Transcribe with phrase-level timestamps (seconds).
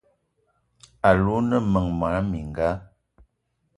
[1.07, 2.69] Alou o ne meng mona mininga?